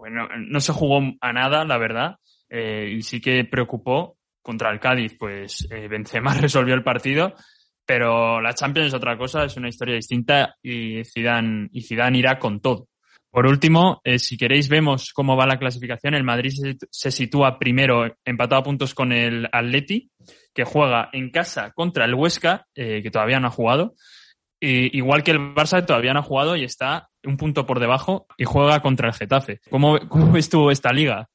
bueno, 0.00 0.28
no 0.48 0.60
se 0.60 0.72
jugó 0.72 1.02
a 1.20 1.32
nada, 1.32 1.64
la 1.66 1.76
verdad, 1.76 2.16
eh, 2.48 2.90
y 2.96 3.02
sí 3.02 3.20
que 3.20 3.44
preocupó 3.44 4.16
contra 4.40 4.72
el 4.72 4.80
Cádiz, 4.80 5.14
pues 5.18 5.68
eh, 5.70 5.88
Benzema 5.88 6.32
resolvió 6.40 6.74
el 6.74 6.82
partido, 6.82 7.34
pero 7.84 8.40
la 8.40 8.54
Champions 8.54 8.88
es 8.88 8.94
otra 8.94 9.18
cosa, 9.18 9.44
es 9.44 9.56
una 9.58 9.68
historia 9.68 9.96
distinta 9.96 10.56
y 10.62 11.04
Zidane, 11.04 11.68
y 11.70 11.82
Zidane 11.82 12.18
irá 12.18 12.38
con 12.38 12.60
todo. 12.60 12.88
Por 13.30 13.46
último, 13.46 14.00
eh, 14.04 14.18
si 14.18 14.36
queréis 14.36 14.68
vemos 14.68 15.12
cómo 15.12 15.36
va 15.36 15.46
la 15.46 15.58
clasificación. 15.58 16.14
El 16.14 16.24
Madrid 16.24 16.52
se, 16.90 17.10
sitúa 17.10 17.58
primero 17.58 18.16
empatado 18.24 18.60
a 18.60 18.64
puntos 18.64 18.94
con 18.94 19.12
el 19.12 19.48
Atleti, 19.52 20.10
que 20.52 20.64
juega 20.64 21.10
en 21.12 21.30
casa 21.30 21.70
contra 21.72 22.04
el 22.04 22.14
Huesca, 22.14 22.66
que 22.74 23.10
todavía 23.12 23.38
no 23.38 23.48
ha 23.48 23.52
jugado. 23.52 23.94
igual 24.60 25.22
que 25.22 25.30
el 25.30 25.38
Barça 25.38 25.86
todavía 25.86 26.12
no 26.12 26.20
ha 26.20 26.24
jugado 26.24 26.56
y 26.56 26.64
está 26.64 27.08
un 27.24 27.36
punto 27.36 27.66
por 27.66 27.80
debajo 27.80 28.26
y 28.36 28.44
juega 28.44 28.80
contra 28.80 29.08
el 29.08 29.14
Getafe. 29.14 29.60
¿Cómo, 29.70 29.98
cómo 30.08 30.36
estuvo 30.36 30.70
esta 30.70 30.92
liga, 30.92 31.28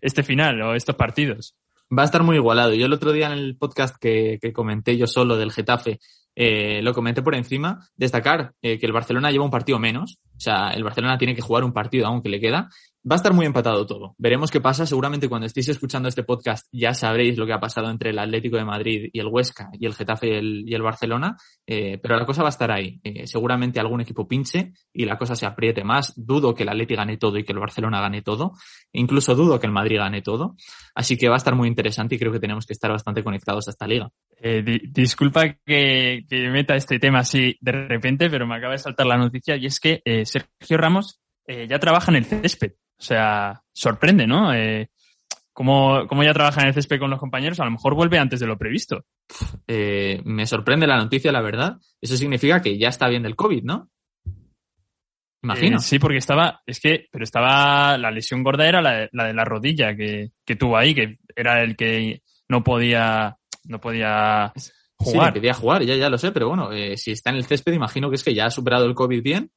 este 0.00 0.22
final 0.22 0.60
o 0.62 0.74
estos 0.74 0.96
partidos? 0.96 1.54
Va 1.96 2.02
a 2.02 2.04
estar 2.04 2.22
muy 2.22 2.36
igualado. 2.36 2.72
Yo 2.74 2.86
el 2.86 2.92
otro 2.92 3.12
día 3.12 3.26
en 3.26 3.32
el 3.32 3.56
podcast 3.56 3.96
que, 4.00 4.38
que 4.40 4.52
comenté 4.52 4.96
yo 4.96 5.06
solo 5.06 5.36
del 5.36 5.52
Getafe, 5.52 5.98
eh, 6.36 6.80
lo 6.82 6.94
comenté 6.94 7.22
por 7.22 7.34
encima, 7.34 7.88
destacar 7.96 8.52
eh, 8.62 8.78
que 8.78 8.86
el 8.86 8.92
Barcelona 8.92 9.30
lleva 9.30 9.44
un 9.44 9.50
partido 9.50 9.78
menos, 9.78 10.18
o 10.40 10.42
sea, 10.42 10.70
el 10.70 10.82
Barcelona 10.82 11.18
tiene 11.18 11.34
que 11.34 11.42
jugar 11.42 11.64
un 11.64 11.74
partido 11.74 12.06
aún 12.06 12.22
que 12.22 12.30
le 12.30 12.40
queda, 12.40 12.70
Va 13.02 13.14
a 13.14 13.16
estar 13.16 13.32
muy 13.32 13.46
empatado 13.46 13.86
todo. 13.86 14.14
Veremos 14.18 14.50
qué 14.50 14.60
pasa. 14.60 14.84
Seguramente 14.84 15.26
cuando 15.26 15.46
estéis 15.46 15.70
escuchando 15.70 16.10
este 16.10 16.22
podcast 16.22 16.68
ya 16.70 16.92
sabréis 16.92 17.38
lo 17.38 17.46
que 17.46 17.54
ha 17.54 17.60
pasado 17.60 17.88
entre 17.88 18.10
el 18.10 18.18
Atlético 18.18 18.58
de 18.58 18.64
Madrid 18.66 19.08
y 19.10 19.20
el 19.20 19.28
Huesca 19.28 19.70
y 19.72 19.86
el 19.86 19.94
Getafe 19.94 20.28
y 20.42 20.74
el, 20.74 20.82
Barcelona, 20.82 21.34
eh, 21.66 21.98
pero 22.02 22.18
la 22.18 22.26
cosa 22.26 22.42
va 22.42 22.48
a 22.48 22.50
estar 22.50 22.70
ahí. 22.70 23.00
Eh, 23.02 23.26
seguramente 23.26 23.80
algún 23.80 24.02
equipo 24.02 24.28
pinche 24.28 24.74
y 24.92 25.06
la 25.06 25.16
cosa 25.16 25.34
se 25.34 25.46
apriete 25.46 25.82
más. 25.82 26.12
Dudo 26.14 26.54
que 26.54 26.64
el 26.64 26.68
Atlético 26.68 26.98
gane 26.98 27.16
todo 27.16 27.38
y 27.38 27.44
que 27.44 27.52
el 27.52 27.58
Barcelona 27.58 28.02
gane 28.02 28.20
todo. 28.20 28.52
incluso 28.92 29.34
dudo 29.34 29.58
que 29.58 29.66
el 29.66 29.72
Madrid 29.72 29.96
gane 29.96 30.20
todo. 30.20 30.56
Así 30.94 31.16
que 31.16 31.28
va 31.30 31.36
a 31.36 31.38
estar 31.38 31.54
muy 31.54 31.68
interesante 31.68 32.16
y 32.16 32.18
creo 32.18 32.32
que 32.32 32.40
tenemos 32.40 32.66
que 32.66 32.74
estar 32.74 32.90
bastante 32.90 33.24
conectados 33.24 33.66
a 33.66 33.70
esta 33.70 33.86
liga. 33.86 34.10
Eh, 34.42 34.62
disculpa 34.90 35.56
que, 35.64 36.26
que, 36.28 36.50
meta 36.50 36.74
este 36.74 36.98
tema 36.98 37.20
así 37.20 37.56
de 37.62 37.72
repente, 37.72 38.28
pero 38.28 38.46
me 38.46 38.56
acaba 38.56 38.72
de 38.72 38.78
saltar 38.78 39.06
la 39.06 39.16
noticia 39.16 39.56
y 39.56 39.64
es 39.64 39.80
que 39.80 40.02
Sergio 40.24 40.76
Ramos 40.76 41.18
ya 41.46 41.78
trabaja 41.78 42.12
en 42.12 42.16
el 42.16 42.24
césped. 42.26 42.72
O 43.00 43.02
sea, 43.02 43.62
sorprende, 43.72 44.26
¿no? 44.26 44.52
Eh, 44.52 44.90
¿cómo, 45.54 46.04
ya 46.22 46.34
trabaja 46.34 46.60
en 46.60 46.68
el 46.68 46.74
césped 46.74 46.98
con 46.98 47.08
los 47.08 47.18
compañeros? 47.18 47.58
A 47.58 47.64
lo 47.64 47.70
mejor 47.70 47.94
vuelve 47.94 48.18
antes 48.18 48.40
de 48.40 48.46
lo 48.46 48.58
previsto. 48.58 49.06
Eh, 49.66 50.20
me 50.24 50.46
sorprende 50.46 50.86
la 50.86 50.98
noticia, 50.98 51.32
la 51.32 51.40
verdad. 51.40 51.78
Eso 51.98 52.16
significa 52.18 52.60
que 52.60 52.78
ya 52.78 52.88
está 52.88 53.08
bien 53.08 53.22
del 53.22 53.36
COVID, 53.36 53.64
¿no? 53.64 53.88
Imagino. 55.42 55.78
Eh, 55.78 55.80
sí, 55.80 55.98
porque 55.98 56.18
estaba, 56.18 56.60
es 56.66 56.78
que, 56.78 57.06
pero 57.10 57.24
estaba, 57.24 57.96
la 57.96 58.10
lesión 58.10 58.42
gorda 58.42 58.68
era 58.68 58.82
la, 58.82 59.08
de 59.08 59.34
la 59.34 59.44
rodilla 59.46 59.96
que, 59.96 60.32
que, 60.44 60.56
tuvo 60.56 60.76
ahí, 60.76 60.94
que 60.94 61.16
era 61.34 61.62
el 61.62 61.76
que 61.76 62.20
no 62.48 62.62
podía, 62.62 63.38
no 63.64 63.80
podía 63.80 64.52
jugar. 64.98 65.32
Sí, 65.32 65.38
podía 65.38 65.54
jugar, 65.54 65.84
ya, 65.84 65.96
ya 65.96 66.10
lo 66.10 66.18
sé, 66.18 66.32
pero 66.32 66.50
bueno, 66.50 66.68
si 66.96 67.12
está 67.12 67.30
en 67.30 67.36
el 67.36 67.46
césped, 67.46 67.72
imagino 67.72 68.10
que 68.10 68.16
es 68.16 68.24
que 68.24 68.34
ya 68.34 68.44
ha 68.44 68.50
superado 68.50 68.84
el 68.84 68.94
COVID 68.94 69.22
bien, 69.22 69.50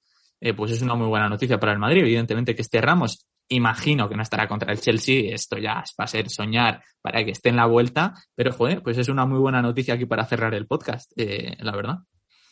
pues 0.55 0.71
es 0.71 0.81
una 0.81 0.95
muy 0.95 1.07
buena 1.07 1.27
noticia 1.27 1.59
para 1.59 1.73
el 1.73 1.79
Madrid. 1.79 2.03
Evidentemente 2.03 2.55
que 2.55 2.61
esté 2.61 2.79
Ramos 2.79 3.27
Imagino 3.49 4.09
que 4.09 4.15
no 4.15 4.23
estará 4.23 4.47
contra 4.47 4.71
el 4.71 4.79
Chelsea, 4.79 5.33
esto 5.33 5.57
ya 5.57 5.81
es 5.83 5.93
para 5.93 6.07
ser 6.07 6.29
soñar, 6.29 6.81
para 7.01 7.23
que 7.23 7.31
esté 7.31 7.49
en 7.49 7.57
la 7.57 7.65
vuelta, 7.65 8.13
pero 8.35 8.51
joder, 8.51 8.81
pues 8.81 8.97
es 8.97 9.09
una 9.09 9.25
muy 9.25 9.39
buena 9.39 9.61
noticia 9.61 9.95
aquí 9.95 10.05
para 10.05 10.25
cerrar 10.25 10.53
el 10.53 10.65
podcast, 10.65 11.11
eh, 11.17 11.55
la 11.59 11.75
verdad. 11.75 11.97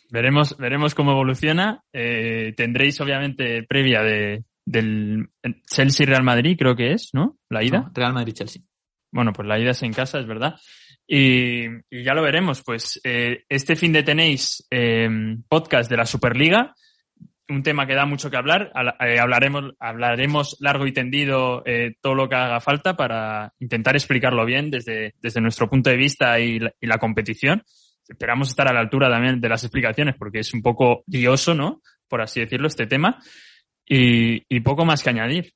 Veremos, 0.10 0.58
veremos 0.58 0.94
cómo 0.94 1.12
evoluciona. 1.12 1.82
Eh, 1.94 2.54
tendréis 2.58 3.00
obviamente 3.00 3.64
previa 3.64 4.02
de, 4.04 4.44
del 4.66 5.30
Chelsea 5.66 6.06
Real 6.06 6.24
Madrid, 6.24 6.58
creo 6.60 6.76
que 6.76 6.92
es, 6.92 7.12
¿no? 7.14 7.38
La 7.50 7.64
ida. 7.64 7.90
Real 7.94 8.14
Madrid 8.14 8.34
Chelsea. 8.34 8.62
Bueno, 9.12 9.32
pues 9.32 9.48
la 9.48 9.58
ida 9.58 9.72
es 9.72 9.82
en 9.84 9.94
casa, 9.94 10.20
es 10.20 10.28
verdad. 10.28 10.56
Y, 11.08 11.64
ya 11.90 12.14
lo 12.14 12.22
veremos. 12.22 12.62
Pues 12.62 13.00
eh, 13.06 13.46
este 13.48 13.78
fin 13.78 13.94
de 13.94 14.04
tenéis 14.04 14.68
podcast 15.48 15.90
de 15.90 15.98
la 15.98 16.06
Superliga 16.06 16.76
un 17.52 17.64
tema 17.64 17.86
que 17.86 17.94
da 17.94 18.06
mucho 18.06 18.32
que 18.32 18.38
hablar. 18.38 18.72
Eh, 19.00 19.20
hablaremos, 19.20 19.74
hablaremos 19.80 20.58
largo 20.60 20.88
y 20.88 20.94
tendido 20.94 21.64
eh, 21.66 21.96
todo 22.02 22.16
lo 22.16 22.30
que 22.30 22.36
haga 22.36 22.60
falta 22.60 22.96
para 22.96 23.54
intentar 23.60 23.96
explicarlo 23.96 24.46
bien 24.46 24.72
desde, 24.72 25.14
desde 25.22 25.42
nuestro 25.42 25.70
punto 25.70 25.90
de 25.90 25.98
vista 25.98 26.40
y 26.40 26.60
la, 26.60 26.98
competición. 26.98 27.64
Esperamos 28.08 28.50
estar 28.50 28.68
a 28.68 28.74
la 28.74 28.80
altura 28.80 29.10
también 29.10 29.40
de 29.40 29.50
las 29.50 29.64
explicaciones 29.64 30.16
porque 30.18 30.40
es 30.40 30.54
un 30.54 30.62
poco 30.62 31.04
lioso, 31.08 31.54
¿no? 31.54 31.82
Por 32.08 32.22
así 32.22 32.40
decirlo, 32.40 32.68
este 32.68 32.88
tema. 32.88 33.20
y 33.86 34.60
poco 34.62 34.86
más 34.86 35.04
que 35.04 35.10
añadir. 35.10 35.54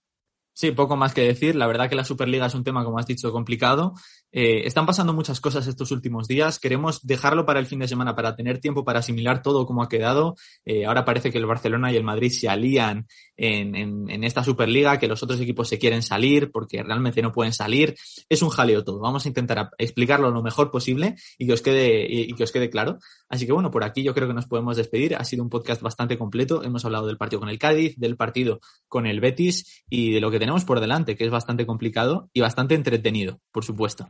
Sí, 0.57 0.71
poco 0.71 0.95
más 0.95 1.13
que 1.13 1.21
decir. 1.21 1.53
La 1.53 1.67
verdad 1.67 1.89
que 1.89 1.95
la 1.95 2.05
Superliga 2.05 2.45
es 2.45 2.55
un 2.55 2.63
tema, 2.63 2.85
como 2.85 2.97
has 2.97 3.05
dicho, 3.05 3.29
complicado. 3.33 3.93
Eh, 4.31 4.65
están 4.65 4.85
pasando 4.85 5.13
muchas 5.13 5.41
cosas 5.41 5.67
estos 5.67 5.91
últimos 5.91 6.29
días. 6.29 6.59
Queremos 6.59 7.05
dejarlo 7.05 7.45
para 7.45 7.59
el 7.59 7.65
fin 7.65 7.79
de 7.79 7.89
semana 7.89 8.15
para 8.15 8.37
tener 8.37 8.59
tiempo 8.59 8.85
para 8.85 8.99
asimilar 8.99 9.41
todo 9.41 9.65
como 9.65 9.83
ha 9.83 9.89
quedado. 9.89 10.35
Eh, 10.63 10.85
ahora 10.85 11.03
parece 11.03 11.29
que 11.29 11.39
el 11.39 11.45
Barcelona 11.45 11.91
y 11.91 11.97
el 11.97 12.05
Madrid 12.05 12.31
se 12.31 12.47
alían 12.47 13.05
en, 13.35 13.75
en, 13.75 14.23
esta 14.23 14.45
Superliga, 14.45 14.97
que 14.97 15.09
los 15.09 15.21
otros 15.23 15.41
equipos 15.41 15.67
se 15.67 15.77
quieren 15.77 16.01
salir 16.01 16.51
porque 16.51 16.83
realmente 16.83 17.21
no 17.21 17.33
pueden 17.33 17.51
salir. 17.51 17.95
Es 18.29 18.41
un 18.41 18.49
jaleo 18.49 18.85
todo. 18.85 18.99
Vamos 18.99 19.25
a 19.25 19.27
intentar 19.27 19.71
explicarlo 19.77 20.31
lo 20.31 20.41
mejor 20.41 20.71
posible 20.71 21.15
y 21.37 21.47
que 21.47 21.53
os 21.53 21.61
quede, 21.61 22.07
y, 22.09 22.33
que 22.33 22.43
os 22.43 22.51
quede 22.53 22.69
claro. 22.69 22.97
Así 23.27 23.45
que 23.45 23.51
bueno, 23.51 23.71
por 23.71 23.83
aquí 23.83 24.03
yo 24.03 24.13
creo 24.13 24.27
que 24.27 24.33
nos 24.33 24.47
podemos 24.47 24.77
despedir. 24.77 25.15
Ha 25.15 25.25
sido 25.25 25.43
un 25.43 25.49
podcast 25.49 25.81
bastante 25.81 26.17
completo. 26.17 26.63
Hemos 26.63 26.85
hablado 26.85 27.07
del 27.07 27.17
partido 27.17 27.41
con 27.41 27.49
el 27.49 27.59
Cádiz, 27.59 27.95
del 27.97 28.15
partido 28.15 28.61
con 28.87 29.05
el 29.05 29.19
Betis 29.19 29.83
y 29.89 30.11
de 30.11 30.21
lo 30.21 30.31
que 30.31 30.39
tenemos 30.45 30.63
por 30.63 30.79
delante, 30.79 31.15
que 31.15 31.23
es 31.23 31.31
bastante 31.31 31.65
complicado 31.65 32.29
y 32.31 32.39
bastante 32.39 32.75
entretenido, 32.75 33.39
por 33.51 33.63
supuesto. 33.63 34.07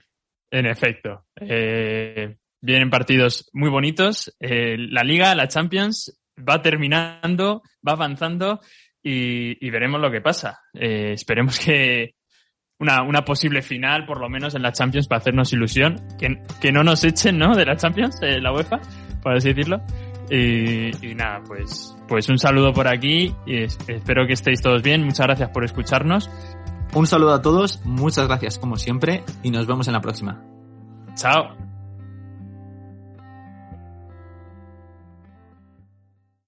En 0.51 0.65
efecto. 0.65 1.23
Eh, 1.39 2.35
vienen 2.61 2.89
partidos 2.89 3.49
muy 3.53 3.69
bonitos. 3.69 4.35
Eh, 4.41 4.75
la 4.77 5.03
Liga, 5.03 5.33
la 5.33 5.47
Champions, 5.47 6.21
va 6.37 6.61
terminando, 6.61 7.61
va 7.87 7.93
avanzando 7.93 8.59
y, 9.01 9.69
veremos 9.69 10.01
lo 10.01 10.11
que 10.11 10.19
pasa. 10.19 10.59
Eh, 10.73 11.13
esperemos 11.13 11.57
que 11.57 12.15
una, 12.79 13.01
una, 13.03 13.23
posible 13.23 13.61
final, 13.61 14.05
por 14.05 14.19
lo 14.19 14.27
menos 14.27 14.55
en 14.55 14.61
la 14.61 14.73
Champions, 14.73 15.07
para 15.07 15.19
hacernos 15.19 15.53
ilusión. 15.53 15.95
Que, 16.19 16.43
que 16.59 16.73
no 16.73 16.83
nos 16.83 17.05
echen, 17.05 17.37
¿no? 17.37 17.55
De 17.55 17.63
la 17.63 17.77
Champions, 17.77 18.19
la 18.21 18.51
UEFA, 18.51 18.81
por 19.23 19.37
así 19.37 19.53
decirlo. 19.53 19.81
Y, 20.29 21.07
y, 21.07 21.15
nada, 21.15 21.41
pues, 21.45 21.95
pues 22.07 22.29
un 22.29 22.39
saludo 22.39 22.73
por 22.73 22.87
aquí 22.87 23.35
y 23.45 23.63
espero 23.63 24.25
que 24.25 24.33
estéis 24.33 24.61
todos 24.61 24.81
bien. 24.81 25.03
Muchas 25.03 25.27
gracias 25.27 25.49
por 25.49 25.63
escucharnos 25.63 26.29
un 26.95 27.07
saludo 27.07 27.33
a 27.33 27.41
todos, 27.41 27.81
muchas 27.83 28.27
gracias 28.27 28.57
como 28.57 28.77
siempre 28.77 29.25
y 29.43 29.51
nos 29.51 29.67
vemos 29.67 29.87
en 29.87 29.93
la 29.93 30.01
próxima. 30.01 30.41
Chao. 31.15 31.74